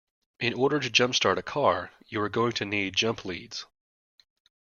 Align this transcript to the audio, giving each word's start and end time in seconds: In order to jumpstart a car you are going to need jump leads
In 0.39 0.55
order 0.55 0.79
to 0.79 0.89
jumpstart 0.89 1.37
a 1.37 1.43
car 1.43 1.91
you 2.07 2.19
are 2.23 2.27
going 2.27 2.53
to 2.53 2.65
need 2.65 2.95
jump 2.95 3.23
leads 3.23 3.67